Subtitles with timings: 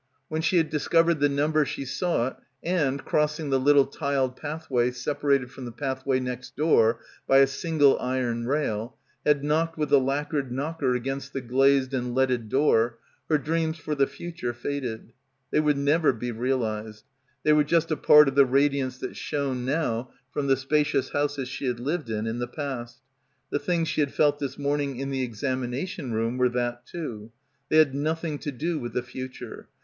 [0.29, 4.67] When she had discovered the num ber she sought and, crossing the little tiled path
[4.67, 9.89] way separated from the pathway next door by a single iron rail, had knocked with
[9.89, 12.97] the lacquered knocker against the glazed and leaded door,
[13.29, 15.13] her dreams for the future faded.
[15.51, 17.05] They would never be realised.
[17.43, 21.09] They were just a part of the radi ance that shone now from the spacious
[21.11, 23.01] houses she had lived in in the past.
[23.51, 27.31] The things she had felt this morning in the examination room were that, too.
[27.69, 29.67] They had nothing to do with the future.